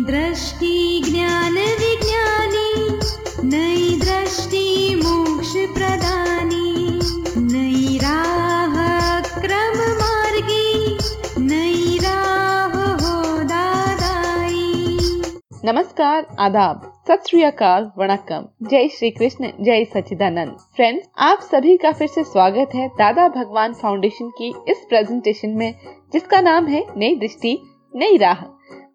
[0.00, 2.70] दृष्टि ज्ञान विज्ञानी
[3.48, 7.00] नई दृष्टि मोक्ष प्रदानी
[7.36, 8.76] नई राह
[9.40, 10.96] क्रम मार्गी
[11.38, 14.62] नई राह हो दादाई
[15.64, 21.92] नमस्कार, आदाब सत श्री अकाल वणक्कम। जय श्री कृष्ण जय सचिदानंद फ्रेंड्स आप सभी का
[21.92, 25.74] फिर से स्वागत है दादा भगवान फाउंडेशन की इस प्रेजेंटेशन में,
[26.12, 27.58] जिसका नाम है नई दृष्टि,
[27.96, 28.42] नई राह।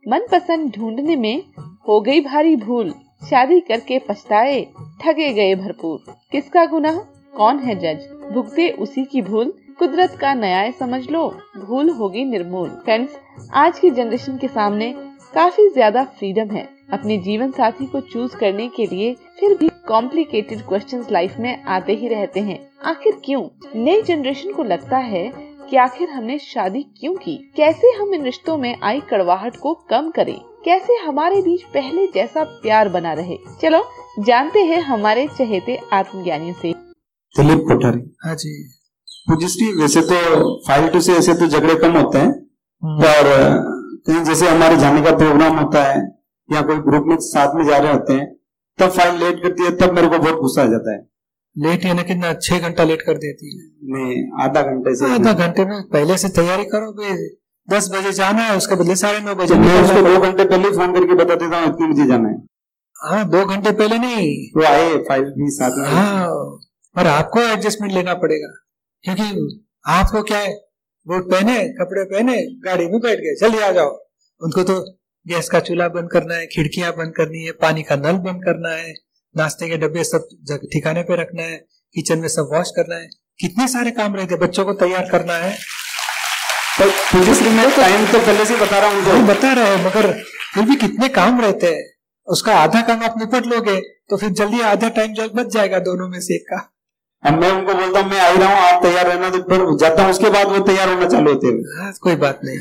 [0.05, 1.43] मन पसंद ढूँढने में
[1.87, 2.93] हो गई भारी भूल।
[3.29, 4.61] शादी करके पछताए,
[5.01, 6.97] ठगे गए भरपूर। किसका गुनाह?
[7.37, 8.07] कौन है जज?
[8.33, 11.27] भुगते उसी की भूल। कुदरत का न्याय समझ लो।
[11.57, 13.17] भूल होगी निर्मूल। फ्रेंड्स
[13.53, 14.93] आज की जनरेशन के सामने
[15.33, 20.61] काफ़ी ज़्यादा फ्रीडम है। अपने जीवन साथी को चूज़ करने के लिए फिर भी कॉम्प्लिकेटेड
[20.61, 23.43] क्वेश्चंस लाइफ में आते ही रहते हैं। आखिर क्यों?
[23.75, 25.29] नई जनरेशन को लगता है
[25.69, 27.53] कि आखिर हमने शादी क्यों की?
[27.55, 30.39] कैसे हम इन रिश्तों में आई कड़वाहट को कम करें?
[30.65, 33.37] कैसे हमारे बीच पहले जैसा प्यार बना रहे?
[33.61, 33.83] चलो
[34.19, 36.73] जानते हैं हमारे चहेते आत्मज्ञानियों से।
[37.35, 38.71] दिलीप कोठारी। हाँ जी।
[39.29, 43.29] पुजिस्ट्री वैसे तो फाइव टू से ऐसे तो झगड़े कम होते हैं हम्म। पर
[44.07, 45.99] कहीं जैसे हमारे जाने का प्रोग्राम होता है
[46.49, 48.35] या कोई ग्रुप में साथ में जा रहे होते हैं
[48.79, 51.14] तब फ़ाइल लेट करती है तब मेरे को बहुत गुस्सा आ जाता है।
[51.55, 55.65] लेट यानी कितना छह घंटा लेट कर देती है। मैं आधा घंटे से आधा घंटे
[55.65, 57.13] में पहले से तैयारी करो भाई
[57.67, 60.93] दस बजे जाना है उसके बदले साढ़े नौ बजे मैं उसको दो घंटे पहले फ़ोन
[60.93, 62.35] करके बता देता हूँ इतने बजे जाना है।
[62.95, 66.27] हाँ दो घंटे पहले नहीं। वो आए फ़ाइल भी साथ में हाँ
[66.95, 68.51] पर आपको एडजस्टमेंट लेना पड़ेगा।
[69.03, 69.57] क्योंकि
[69.91, 70.53] आपको क्या है
[71.07, 73.89] बूट पहने कपड़े पहने गाड़ी में बैठ गए जल्दी आ जाओ।
[74.41, 74.79] उनको तो
[75.25, 78.69] गैस का चूल्हा बंद करना है खिड़कियाँ बंद करनी है पानी का नल बंद करना
[78.75, 78.93] है।
[79.35, 80.27] नाश्ते के डब्बे सब
[80.73, 81.57] ठिकाने पे रखना है
[81.95, 83.07] किचन में सब वॉश करना है।
[83.39, 85.55] कितने सारे काम रहते हैं बच्चों को तैयार करना है।
[86.79, 86.89] पर
[87.77, 90.11] टाइम तो पहले से बता रहा हूँ उनको। बता रहे हैं मगर
[90.53, 91.83] फिर भी कितने काम रहते हैं।
[92.27, 96.07] उसका आधा काम आप निपट लोगे तो फिर जल्दी आधा टाइम जो बच जाएगा दोनों
[96.09, 96.59] में से एक का।
[97.23, 99.65] अब मैं उनको बोलता हूँ मैं आ ही रहा हूँ आप तैयार रहना तो फिर
[99.79, 102.57] जाता हूँ उसके बाद वो तैयार होना चालू होते हैं। हाँ, कोई बात नहीं।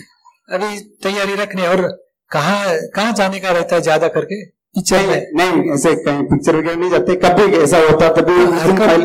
[0.49, 1.83] अभी तैयारी रखने और
[2.31, 4.45] कहाँ कहाँ जाने का रहता है ज़्यादा करके?
[4.75, 9.05] पिक्चर नहीं नहीं ऐसे कहीं पिक्चर वगैरह नहीं जाते कभी ऐसा होता तभी दिन फ़ाइल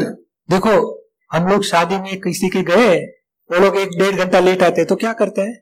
[0.50, 0.76] देखो
[1.32, 2.96] हम लोग शादी में किसी के गए
[3.50, 5.54] वो लोग एक डेढ़ घंटा लेट आते तो क्या करते हैं?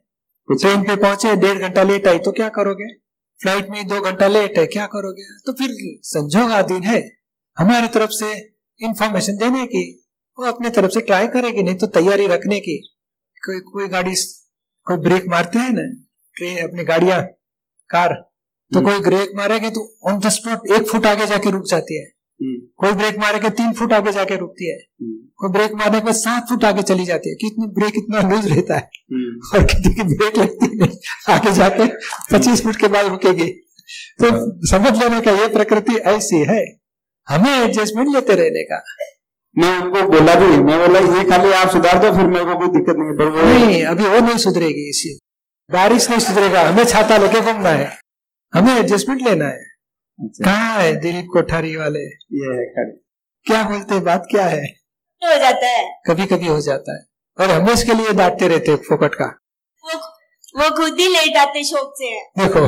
[0.48, 2.88] ट्रेन पे पहुँचे डेढ़ घंटा लेट आई तो क्या करोगे?
[3.40, 5.24] फ़्लाइट में दो घंटा लेट है क्या करोगे?
[5.46, 7.00] तो फिर संजोग आधीन है।
[7.56, 8.32] हमारी तरफ़ से
[8.80, 9.84] इंफॉर्मेशन देने की
[10.38, 12.76] वो अपने तरफ़ से ट्राई करेगी नहीं तो तैयारी रखने की।
[13.42, 14.14] कोई कोई गाड़ी
[14.86, 15.86] कोई ब्रेक मारते हैं ना?
[16.36, 17.20] ट्रेन अपनी गाड़िया
[17.90, 18.14] कार
[18.72, 21.98] तो हम्म। कोई ब्रेक मारेगी तो ऑन द स्पॉट एक फुट आगे जाके रुक जाती
[21.98, 22.04] है।
[22.40, 26.12] हम्म, कोई ब्रेक मारेगा तीन फुट आगे जाके रुकती है। हम्म, कोई ब्रेक मारने के
[26.12, 28.90] सात फुट आगे चली जाती है कितनी ब्रेक इतना लूज रहता है।
[29.54, 30.98] और किसी की ब्रेक लगती नहीं।
[31.34, 31.86] आगे जाके
[32.32, 33.48] पच्चीस फुट के बाद रुकेगी।
[34.22, 34.30] तो
[34.66, 36.78] समझ लेने का ये प्रकृति ऐसी है।
[37.28, 38.82] हमें एडजस्टमेंट लेते रहने का।
[39.58, 42.68] मैं उनको बोला भी मैं बोला ये खाली आप सुधार दो फिर मेरे को कोई
[42.68, 45.18] दिक्कत नहीं है। वो नहीं अभी वो नहीं सुधरेगी इसी
[45.70, 48.07] बारिश नहीं सुधरेगा। हमें छाता लेके घूमना है।
[48.54, 49.64] हमें एडजस्टमेंट लेना है।
[50.18, 52.00] अच्छा, कहाँ है दिलीप कोठारी वाले?
[52.38, 52.90] ये है खड़े।
[53.46, 54.04] क्या बोलते हैं?
[54.04, 54.62] बात क्या है?
[55.22, 57.04] हो जाता है। कभी कभी हो जाता है।
[57.38, 59.26] और हम इसके लिए डांटते रहते हैं फोकट का।
[59.84, 59.98] वो
[60.54, 62.64] वो खुद ही लेट आते शौक से। देखो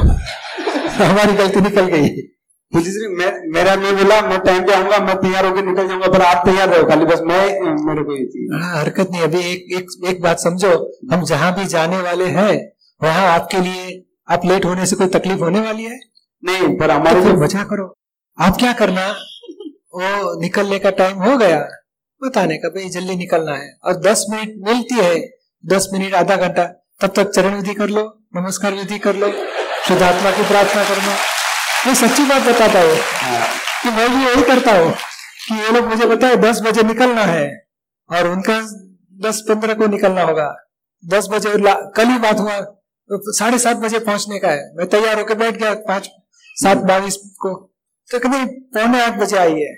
[1.04, 2.08] हमारी गलती निकल गई।
[2.72, 6.22] पुलिस मैं मेरा नहीं बोला मैं टाइम पे आऊँगा मैं तैयार होकर निकल जाऊँगा पर
[6.22, 7.40] आप तैयार रहो खाली बस मैं
[7.86, 10.70] मेरे को ये हाँ, हरकत नहीं अभी एक एक एक बात समझो।
[11.12, 12.52] हम जहाँ भी जाने वाले हैं
[13.02, 13.88] वहाँ आपके लिए
[14.30, 15.98] आप लेट होने से कोई तकलीफ़ होने वाली है?
[16.42, 17.86] नहीं पर तो हमारे जो मज़ा करो।
[18.38, 19.08] आप क्या करना?
[19.94, 21.58] वो निकलने का टाइम हो गया।
[22.22, 25.14] बताने का भाई जल्दी निकलना है। और दस मिनट मिलती है।
[25.64, 26.64] दस मिनट आधा घंटा।
[27.00, 28.02] तब तक चरण विधि कर लो
[28.36, 29.30] नमस्कार विधि कर लो
[29.88, 31.12] शुद्धात्मा की प्रार्थना कर लो।
[31.86, 33.46] मैं सच्ची बात बताता हूँ हाँ,
[33.82, 34.90] कि मैं भी यही करता हूँ
[35.48, 37.46] कि ये लोग मुझे बताए दस बजे निकलना है।
[38.10, 38.60] और उनका
[39.20, 40.54] दस पंद्रह को निकलना होगा।
[41.04, 41.52] दस बजे
[41.96, 42.60] कल ही बात हुआ।
[43.10, 46.10] तो साढ़े सात बजे पहुँचने का है। मैं तैयार होकर बैठ गया पाँच
[46.56, 47.54] सात बाईस को।
[48.10, 49.74] तो कभी पौने आठ बजे आई है।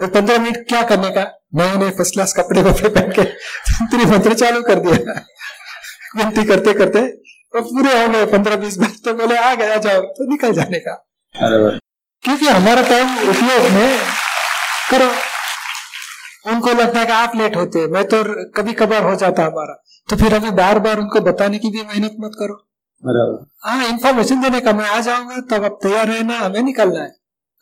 [0.00, 1.40] तो पंद्रह मिनट क्या करने का?
[1.54, 5.24] नए नए फ़र्स्ट क्लास कपड़े वपड़े पहन के तंत्री मंत्र चालू कर दिया।
[6.16, 7.00] विनती करते करते
[7.54, 10.78] और पूरे हो गए पंद्रह बीस मिनट तो बोले आ गया जाओ। तो निकल जाने
[10.78, 11.10] का।
[12.22, 13.98] क्योंकि हमारा टाइम उपयोग में
[14.90, 15.10] करो।
[16.50, 19.84] उनको लगता है कि आप लेट होते हैं। मैं तो कभी कभार हो जाता हमारा।
[20.10, 22.73] तो फिर हमें बार बार उनको बताने की भी मेहनत मत करो।
[23.04, 27.12] बराबर। हाँ इन्फॉर्मेशन देने का मैं आ जाऊँगा तब आप तैयार रहना हमें निकलना है।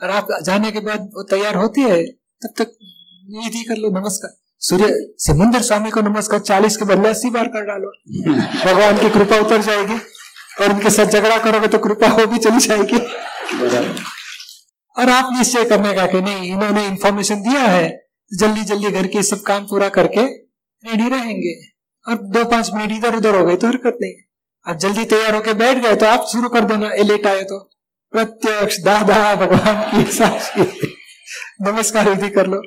[0.01, 2.03] और आप जाने के बाद वो तैयार होती है
[2.43, 2.77] तब तक
[3.35, 4.31] विधि कर लो नमस्कार।
[4.63, 7.91] सूर्य समुद्र स्वामी को नमस्कार चालीस के बदले अस्सी बार कर डालो।
[8.67, 9.99] भगवान की कृपा उतर जाएगी
[10.61, 12.99] और उनके साथ झगड़ा करोगे तो कृपा हो भी चली जाएगी।
[14.97, 17.87] और आप निश्चय करने का कि नहीं इन्होंने इन्फॉर्मेशन दिया है
[18.33, 20.27] जल्दी जल्दी घर के सब काम पूरा करके
[20.85, 21.55] रेडी रहेंगे।
[22.07, 24.13] और दो पाँच मिनट इधर उधर हो गए तो हरकत नहीं।
[24.67, 27.59] आप जल्दी तैयार होके बैठ गए तो आप शुरू कर देना ए लेट आए तो।
[28.13, 30.63] प्रत्यक्ष, दादा, भगवान की साक्षी
[31.63, 32.61] नमस्कार विधि कर लो।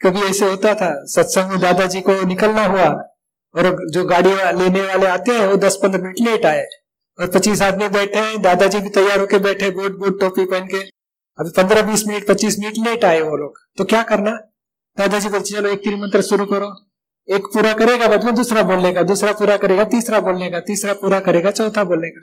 [0.00, 2.86] कभी ऐसे होता था, सत्संग में दादाजी को निकलना हुआ
[3.54, 6.64] और जो गाड़ी लेने वाले आते हैं, वो दस पंद्रह मिनट लेट आए।
[7.20, 10.80] और पच्चीस आदमी बैठे हैं, दादाजी भी तैयार होके बैठे बोट बोट टोपी पहन के।
[11.38, 14.30] अभी पंद्रह बीस मिनट, पच्चीस मिनट लेट आए वो लोग। तो क्या करना?
[14.98, 16.74] दादाजी बोलते, चलो, एक तीन मंत्र शुरू करो।
[17.28, 20.92] एक पूरा करेगा बाद में दूसरा बोलने का दूसरा पूरा करेगा तीसरा बोलने का तीसरा
[20.92, 22.20] पूरा करेगा चौथा बोलने का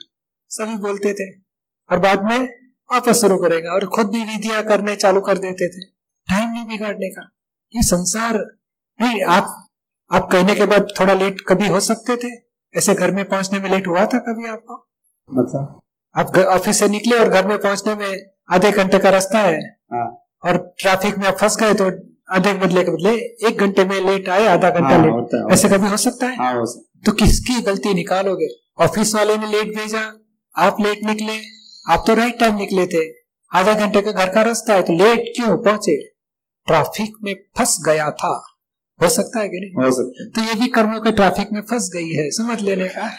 [0.52, 1.30] सभी बोलते थे।
[1.90, 2.40] और बाद में
[2.90, 5.86] वापस शुरू करेगा और खुद भी विधियाँ करने चालू कर देते थे।
[6.28, 7.30] टाइम नहीं बिगाड़ने का।
[7.74, 8.38] ये संसार
[9.00, 9.68] नहीं आप
[10.12, 12.32] आप कहने के बाद थोड़ा लेट कभी हो सकते थे?
[12.74, 14.88] ऐसे घर में पहुँचने में लेट हुआ था कभी आपको?
[15.30, 15.80] मतलब
[16.16, 19.60] आप ऑफ़िस से निकले और घर में पहुँचने में आधे घंटे का रास्ता है।
[19.94, 20.06] हाँ।
[20.46, 21.90] और ट्रैफ़िक में आप फंस गए तो
[22.32, 23.12] आधे बदले के बदले
[23.48, 26.28] एक घंटे में लेट आए आधा घंटा हाँ, लेट होता है, ऐसे कभी हो सकता
[26.28, 26.36] है?
[26.38, 28.48] हाँ हो सकता तो किसकी गलती निकालोगे?
[28.80, 30.02] ऑफ़िस वाले ने लेट भेजा
[30.56, 31.38] आप लेट निकले।
[31.86, 33.04] आप तो राइट टाइम निकले थे।
[33.52, 35.96] आधा घंटे का घर का रास्ता है तो लेट क्यों पहुँचे?
[36.68, 38.34] ट्रैफ़िक में फंस गया था।
[39.00, 39.86] हो सकता है कि नहीं?
[39.86, 42.88] हो सकता है। तो ये भी कर्मों के ट्रैफ़िक में फंस गई है समझ लेने
[42.88, 43.10] का।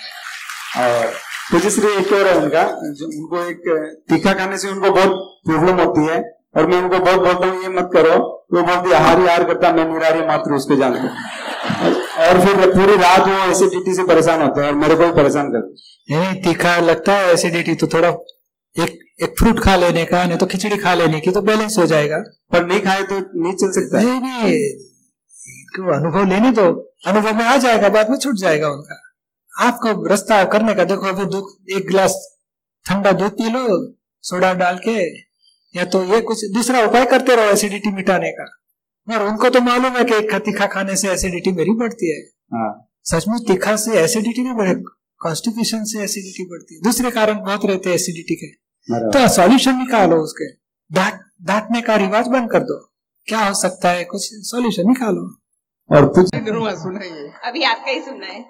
[0.82, 1.12] और
[1.50, 6.06] तो जिसलिए एक और है उनका उनको एक तीखा खाने से उनको बहुत प्रॉब्लम होती
[6.06, 6.20] है।
[6.54, 8.16] और मैं उनको बहुत बोलता हूँ ये मत करो।
[8.54, 10.96] वो बोलती हार ही हार करता मैं निरारी मात्र उसके जान
[12.22, 15.50] और फिर पूरी रात वो एसिडिटी से परेशान होते हैं और मेरे को भी परेशान
[15.52, 18.08] करते नहीं तीखा लगता है एसिडिटी तो थोड़ा
[18.76, 21.86] एक एक फ्रूट खा लेने का नहीं तो खिचड़ी खा लेने की तो बैलेंस हो
[21.86, 22.18] जाएगा।
[22.52, 24.52] पर नहीं खाए तो नहीं चल सकता। नहीं नहीं
[25.94, 26.64] अनुभव लेने दो।
[27.06, 29.00] अनुभव में आ जाएगा बाद में छूट जाएगा उनका।
[29.52, 32.16] आपको रास्ता करने का देखो अभी दूध एक गिलास
[32.86, 33.66] ठंडा दूध पी लो
[34.24, 34.96] सोडा डाल के
[35.76, 38.44] या तो ये कुछ दूसरा उपाय करते रहो एसिडिटी मिटाने का।
[39.08, 42.22] और उनको तो मालूम है कि एक तीखा खाने से एसिडिटी मेरी बढ़ती है।
[42.54, 44.74] हाँ। सचमुच तीखा से एसिडिटी नहीं बढ़े
[45.20, 48.46] कॉन्स्टिट्यूशन से एसिडिटी बढ़ती है। दूसरे कारण बहुत रहते हैं एसिडिटी के।
[49.10, 50.52] तो सॉल्यूशन निकालो उसके।
[50.90, 52.78] डांट डांटने का रिवाज बंद कर दो।
[53.28, 55.38] क्या हो सकता है कुछ सॉल्यूशन निकालो।
[55.90, 56.34] और कुछ
[57.44, 58.44] अभी आपका ही सुनना है।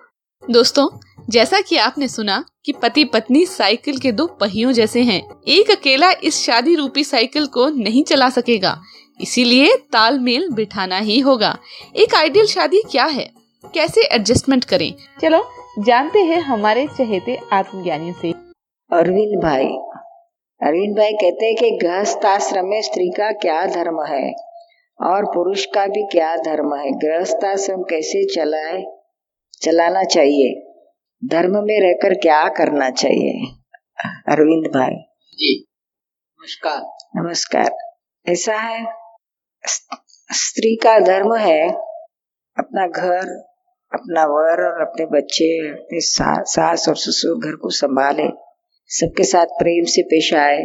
[0.50, 0.98] दोस्तों,
[1.28, 6.12] जैसा कि आपने सुना कि पति पत्नी साइकिल के दो पहियों जैसे हैं। एक अकेला
[6.24, 8.80] इस शादी रूपी साइकिल को नहीं चला सकेगा।
[9.20, 11.58] इसीलिए तालमेल बिठाना ही होगा।
[11.96, 13.30] एक आइडियल शादी क्या है?
[13.74, 14.94] कैसे एडजस्टमेंट करें?
[15.22, 15.44] चलो,
[15.78, 18.32] जानते हैं हमारे चहेते आत्मज्ञानियों से।
[18.92, 19.66] अरविंद भाई।
[20.68, 24.32] अरविंद भाई कहते हैं कि गृहस्थ आश्रम में स्त्री का क्या धर्म है?
[25.02, 26.90] और पुरुष का भी क्या धर्म है?
[26.90, 28.84] गृहस्थ आश्रम कैसे चलाए
[29.62, 30.72] चलाना चाहिए।
[31.24, 33.46] धर्म में रहकर क्या करना चाहिए?
[34.32, 34.94] अरविंद भाई।
[35.32, 35.64] जी
[36.40, 36.80] नमस्कार।
[37.16, 37.70] नमस्कार।
[38.26, 38.86] ऐसा है
[40.32, 41.68] स्त्री का धर्म है
[42.58, 43.28] अपना घर
[43.94, 48.28] अपना वर और अपने बच्चे अपने सा, सास और ससुर घर को संभाले
[48.88, 50.62] सबके साथ प्रेम से पेश आए।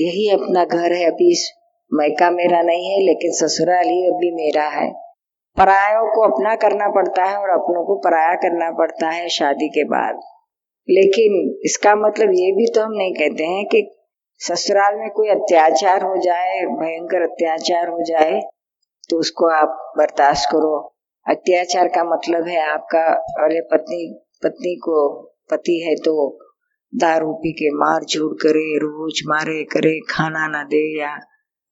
[0.00, 1.44] यही अपना घर है। अभी
[1.92, 5.07] मैका मेरा नहीं है लेकिन ससुराल ही अभी मेरा है।
[5.58, 9.84] परायों को अपना करना पड़ता है और अपनों को पराया करना पड़ता है शादी के
[9.84, 10.20] बाद।
[10.88, 11.32] लेकिन
[11.64, 13.82] इसका मतलब ये भी तो हम नहीं कहते हैं कि
[14.40, 18.40] ससुराल में कोई अत्याचार हो जाए, भयंकर अत्याचार हो जाए
[19.10, 20.76] तो उसको आप बर्दाश्त करो।
[21.26, 23.04] अत्याचार का मतलब है आपका
[23.44, 24.04] अरे पत्नी
[24.44, 24.98] पत्नी को,
[25.50, 26.38] पति है तो
[26.92, 31.16] दारू पी के मार झूठ करे, रोज मारे करे, खाना ना दे या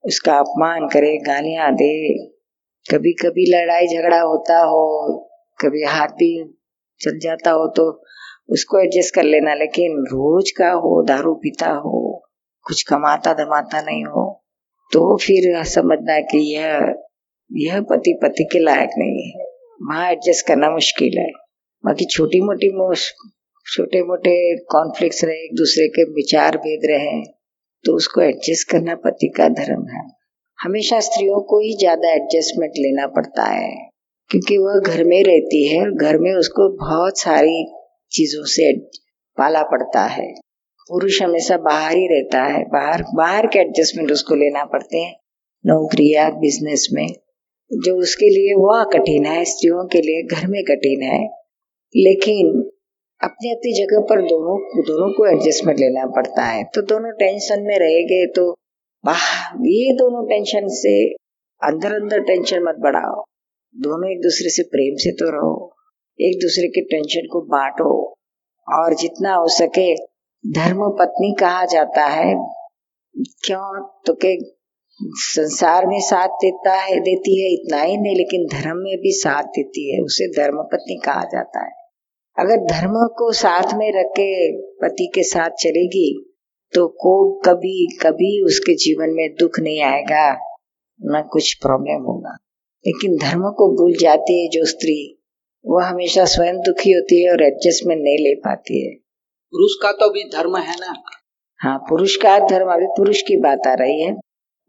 [0.04, 1.92] उसका अपमान करे, गालियाँ दे।
[2.86, 4.82] कभी कभी लड़ाई झगड़ा होता हो,
[5.58, 6.22] कभी हाथ
[7.00, 7.84] चल जाता हो तो
[8.48, 12.00] उसको एडजस्ट कर लेना, लेकिन रोज का हो, दारू पीता हो,
[12.66, 14.24] कुछ कमाता धमाता नहीं हो
[14.92, 16.94] तो फिर समझना कि यह
[17.50, 19.44] यह पति पति के लायक नहीं है।
[19.82, 21.30] वहाँ एडजस्ट करना मुश्किल है।
[21.84, 22.68] बाकी छोटी मोटी
[23.66, 24.34] छोटे मोटे
[24.66, 27.20] कॉन्फ्लिक्ट्स रहे, एक दूसरे के विचार भेद रहे
[27.84, 30.02] तो उसको एडजस्ट करना पति का धर्म है।
[30.58, 33.70] हमेशा स्त्रियों को ही ज़्यादा एडजस्टमेंट लेना पड़ता है,
[34.30, 37.64] क्योंकि वह घर में रहती है, घर में उसको बहुत सारी
[38.12, 38.72] चीज़ों से
[39.38, 40.26] पाला पड़ता है।
[40.90, 45.14] पुरुष हमेशा बाहर ही रहता है, बाहर बाहर के एडजस्टमेंट उसको लेना पड़ते हैं
[45.64, 47.06] नौकरी या बिज़नेस में,
[47.70, 51.24] जो उसके लिए वह कठिन है, स्त्रियों के लिए घर में कठिन है।
[51.94, 52.48] लेकिन
[53.20, 57.78] अपनी अपनी जगह पर दोनों दोनों को एडजस्टमेंट लेना पड़ता है। तो दोनों टेंशन में
[57.78, 58.52] रहेंगे तो
[59.08, 61.14] ये दोनों टेंशन से
[61.62, 63.22] अंदर अंदर टेंशन मत बढ़ाओ।
[63.76, 65.76] दोनों एक दूसरे से प्रेम से तो रहो,
[66.20, 68.14] एक दूसरे के टेंशन को बांटो।
[68.68, 69.94] और जितना हो सके
[70.52, 72.34] धर्म पत्नी कहा जाता है,
[73.44, 74.36] क्यों तो के
[75.14, 79.42] संसार में साथ देता है, देती है, इतना ही नहीं, लेकिन धर्म में भी साथ
[79.42, 81.70] देती है, उसे धर्म पत्नी कहा जाता है।
[82.38, 86.35] अगर धर्म को साथ में रख के पति के साथ चलेगी
[86.74, 90.32] तो को कभी कभी उसके जीवन में दुख नहीं आएगा
[91.00, 92.36] न कुछ प्रॉब्लम होगा।
[92.86, 95.18] लेकिन धर्म को भूल जाती है जो स्त्री
[95.66, 98.94] वो हमेशा स्वयं दुखी होती है और एडजस्टमेंट नहीं ले पाती है।
[99.52, 101.02] पुरुष का तो भी धर्म है ना?
[101.60, 104.12] हाँ पुरुष का धर्म अभी पुरुष की बात आ रही है।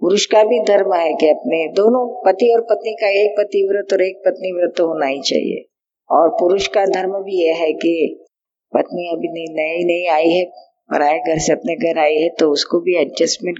[0.01, 3.93] पुरुष का भी धर्म है कि अपने दोनों पति और पत्नी का एक पति व्रत
[3.93, 5.65] और एक पत्नी व्रत तो होना ही चाहिए।
[6.09, 8.25] और पुरुष का धर्म भी यह है कि
[8.73, 12.79] पत्नी अभी नई नई आई है पराए घर से अपने घर आई है तो उसको
[12.81, 13.57] भी एडजस्टमेंट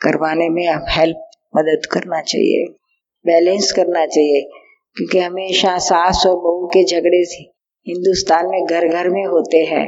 [0.00, 2.64] करवाने में आप हेल्प मदद करना चाहिए
[3.24, 4.40] बैलेंस करना चाहिए,
[4.96, 7.22] क्योंकि हमेशा सास और बहू के झगड़े
[7.86, 9.86] हिंदुस्तान में घर घर में होते हैं।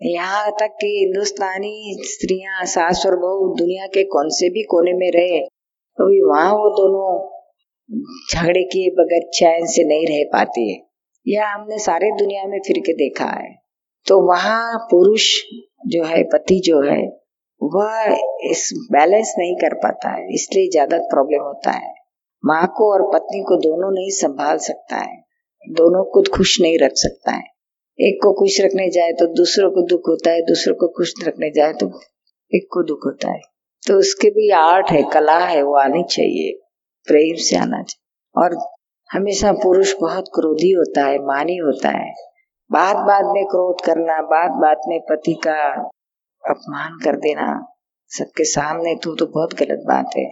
[0.00, 5.10] यहाँ तक कि हिंदुस्तानी स्त्रियाँ, सास और बहू दुनिया के कौन से भी कोने में
[5.12, 5.40] रहे
[5.98, 7.08] तो भी वहाँ वो दोनों
[8.30, 10.78] झगड़े किए बगैर चैन से नहीं रह पाती। है
[11.26, 13.50] यह हमने सारे दुनिया में फिर के देखा है।
[14.06, 15.24] तो वहाँ पुरुष
[15.82, 17.00] जो है, पति जो है,
[17.60, 18.18] वह
[18.50, 21.92] इस बैलेंस नहीं कर पाता है, इसलिए ज़्यादा प्रॉब्लम होता है।
[22.44, 25.16] माँ को और पत्नी को दोनों नहीं संभाल सकता है,
[25.66, 27.44] दोनों को खुश नहीं रख सकता है।
[27.98, 31.50] एक को खुश रखने जाए तो दूसरों को दुख होता है, दूसरों को खुश रखने
[31.50, 31.86] जाए तो
[32.52, 33.40] एक को दुख होता है।
[33.82, 36.52] तो उसके भी आर्ट है, कला है, वो आनी चाहिए,
[37.08, 38.56] प्रेम से आना चाहिए। और
[39.10, 42.12] हमेशा पुरुष बहुत क्रोधी होता है, मानी होता है।
[42.70, 45.52] बात बात में क्रोध करना बात बात में पति का
[46.44, 47.46] अपमान कर देना,
[48.10, 50.24] सबके सामने तो तो बहुत गलत बात है।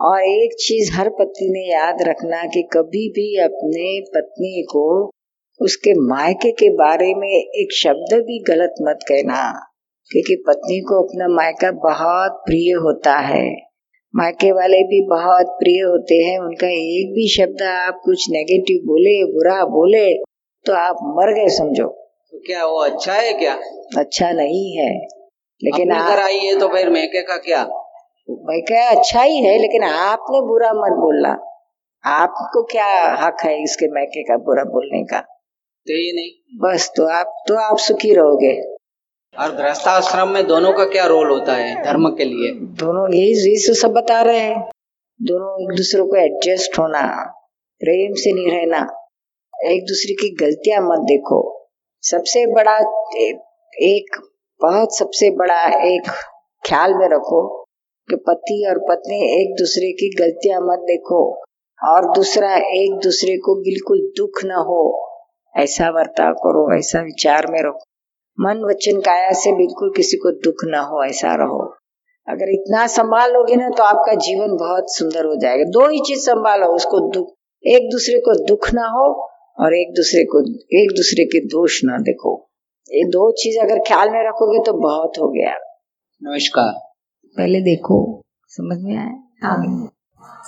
[0.00, 4.84] और एक चीज़ हर पति ने याद रखना कि कभी भी अपने पत्नी को
[5.60, 9.42] उसके मायके के बारे में एक शब्द भी गलत मत कहना,
[10.10, 13.44] क्योंकि पत्नी को अपना मायका बहुत प्रिय होता है।
[14.14, 19.22] मायके वाले भी बहुत प्रिय होते हैं, उनका एक भी शब्द आप कुछ नेगेटिव बोले,
[19.26, 20.08] बुरा बोले
[20.66, 21.86] तो आप मर गए समझो।
[22.32, 23.54] तो क्या वो अच्छा है क्या?
[23.98, 24.90] अच्छा नहीं है
[25.62, 27.62] लेकिन आप आई है तो फिर मैके का क्या?
[28.30, 31.30] मैके अच्छा ही है लेकिन आपने बुरा मत बोलना।
[32.04, 32.86] आपको क्या
[33.24, 35.20] हक है इसके मैके का बुरा बोलने का?
[35.20, 38.52] तो ये नहीं। बस तो आप तो आप सुखी रहोगे।
[39.34, 42.52] और गृहस्थाश्रम में दोनों का क्या रोल होता है धर्म के लिए?
[42.80, 44.70] दोनों यही यही तो सब बता रहे हैं।
[45.20, 47.02] दोनों एक दूसरे को एडजस्ट होना
[47.80, 48.99] प्रेम से नहीं रहना।
[49.64, 51.68] एक दूसरे की गलतियाँ मत देखो।
[52.02, 52.76] सबसे बड़ा
[53.78, 54.16] एक,
[54.62, 56.02] बहुत सबसे बड़ा एक
[56.66, 57.64] ख्याल में रखो
[58.10, 61.36] कि पति और पत्नी एक दूसरे की गलतियाँ मत देखो
[61.82, 65.06] और दूसरा एक दूसरे को बिल्कुल दुख न हो।
[65.56, 67.84] ऐसा बर्ताव करो, ऐसा विचार में रखो।
[68.40, 71.74] मन वचन काया से बिल्कुल किसी को दुख ना हो, ऐसा रहो।
[72.28, 76.20] अगर इतना संभाल लोगे ना तो आपका जीवन बहुत सुंदर हो जाएगा। दो ही चीज़
[76.20, 77.34] संभालो, उसको दुख,
[77.66, 79.29] एक दूसरे को दुख ना हो
[79.60, 80.40] और एक दूसरे को,
[80.82, 82.50] एक दूसरे के दोष ना देखो।
[82.88, 85.54] ये दो चीज़ अगर ख्याल में रखोगे तो बहुत हो गया।
[86.22, 86.72] नमस्कार।
[87.36, 89.88] पहले देखो, समझ में आया।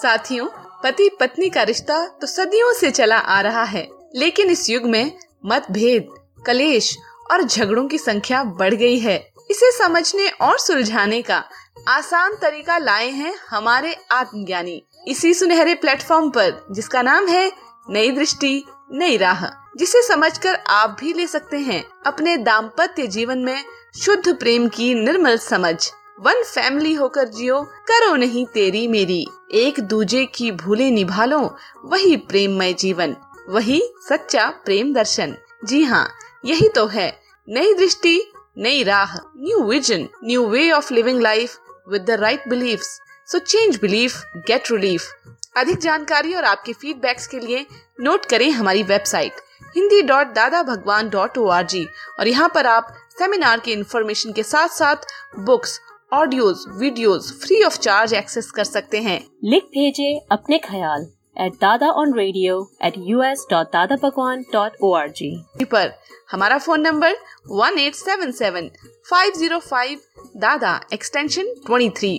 [0.03, 0.47] साथियों,
[0.85, 5.13] पति पत्नी का रिश्ता तो सदियों से चला आ रहा है, लेकिन इस युग में
[5.47, 6.09] मतभेद,
[6.47, 6.97] कलेश
[7.31, 9.17] और झगड़ों की संख्या बढ़ गई है।
[9.51, 11.43] इसे समझने और सुलझाने का
[11.89, 17.51] आसान तरीका लाए हैं हमारे आत्मज्ञानी। इसी सुनहरे प्लेटफॉर्म पर, जिसका नाम है
[17.87, 19.45] नई दृष्टि, नई राह,
[19.77, 23.65] जिसे समझकर आप भी ले सकते हैं अपने दाम्पत्य जीवन में
[23.97, 25.77] शुद्ध प्रेम की निर्मल समझ।
[26.21, 31.41] वन फैमिली होकर जियो, करो नहीं तेरी मेरी। एक दूजे की भूले निभा लो
[31.85, 33.17] वही प्रेममय जीवन,
[33.49, 36.09] वही सच्चा प्रेम दर्शन। जी हाँ
[36.45, 37.11] यही तो है।
[37.49, 41.59] नई दृष्टि, नई राह new vision new way of living life
[41.89, 45.13] with the right believes so change belief get relief
[45.57, 47.67] अधिक जानकारी और आपके फीडबैक्स के लिए
[48.01, 49.41] नोट करें हमारी website
[49.77, 51.87] Hindi dot Dada Bhagwan dot O R जी
[52.21, 55.07] और यहाँ पर आप सेमिनार के इंफॉर्मेशन के साथ साथ
[55.47, 55.81] books
[56.13, 61.07] audios videos free of charge access कर सकते हैं। लिख भेजे अपने ख्याल
[61.37, 65.93] at Dada on radio at U S dot Dada Bhagwan dot O R G पर
[66.31, 67.17] हमारा phone number
[67.51, 68.71] one eight seven seven
[69.11, 70.01] five zero five
[70.39, 72.15] Dada extension twenty three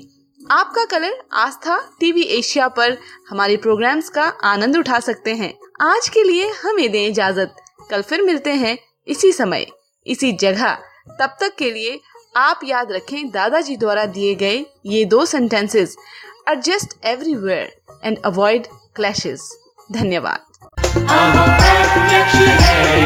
[0.51, 2.97] आपका कलर आस्था टीवी एशिया पर
[3.29, 7.55] हमारे प्रोग्राम्स का आनंद उठा सकते हैं। आज के लिए हमें दें इजाज़त।
[7.89, 9.67] कल फिर मिलते हैं इसी समय,
[10.07, 10.77] इसी जगह।
[11.19, 11.99] तब तक के लिए
[12.37, 15.95] आप याद रखें दादाजी द्वारा दिए गए ये दो sentences
[16.49, 17.71] adjust everywhere
[18.03, 19.57] and avoid clashes
[19.91, 20.45] धन्यवाद।
[21.93, 23.03] प्रत्यक्ष है